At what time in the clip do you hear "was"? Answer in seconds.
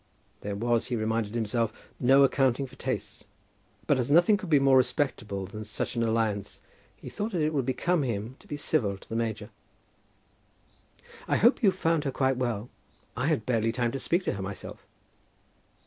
0.55-0.87